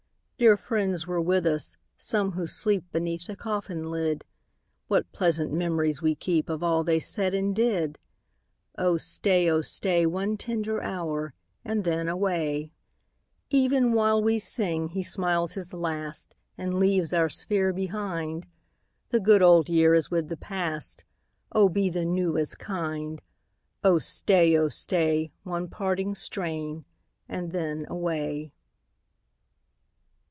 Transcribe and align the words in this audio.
Dear 0.43 0.57
friends 0.57 1.05
were 1.05 1.21
with 1.21 1.45
us, 1.45 1.77
some 1.97 2.31
who 2.31 2.47
sleep 2.47 2.85
Beneath 2.91 3.27
the 3.27 3.35
coffin 3.35 3.91
lid: 3.91 4.25
What 4.87 5.11
pleasant 5.11 5.53
memories 5.53 6.01
we 6.01 6.15
keep 6.15 6.49
Of 6.49 6.63
all 6.63 6.83
they 6.83 6.99
said 6.99 7.35
and 7.35 7.55
did! 7.55 7.99
Oh 8.75 8.97
stay, 8.97 9.47
oh 9.51 9.61
stay, 9.61 10.07
One 10.07 10.37
tender 10.37 10.81
hour, 10.81 11.35
and 11.63 11.83
then 11.83 12.09
away. 12.09 12.71
37 13.51 13.63
Even 13.67 13.93
while 13.93 14.19
we 14.19 14.39
sing 14.39 14.87
he 14.89 15.03
smiles 15.03 15.53
his 15.53 15.75
last 15.75 16.33
And 16.57 16.79
leaves 16.79 17.13
our 17.13 17.29
sphere 17.29 17.71
behind. 17.71 18.47
The 19.09 19.19
good 19.19 19.43
old 19.43 19.69
year 19.69 19.93
is 19.93 20.09
with 20.09 20.27
the 20.29 20.37
past; 20.37 21.03
Oh 21.51 21.69
be 21.69 21.87
the 21.87 22.03
new 22.03 22.35
as 22.35 22.55
kind! 22.55 23.21
Oh 23.83 23.97
staj, 23.99 24.57
oh 24.59 24.69
stay, 24.69 25.29
One 25.43 25.67
parting 25.67 26.15
strain, 26.15 26.85
and 27.29 27.51
then 27.51 27.85
away. 27.89 28.53